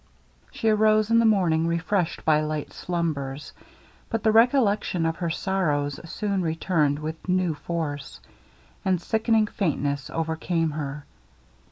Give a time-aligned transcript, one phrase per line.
[0.51, 3.53] She arose in the morning refreshed by light slumbers;
[4.09, 8.19] but the recollection of her sorrows soon returned with new force,
[8.83, 11.05] and sickening faintness overcame her.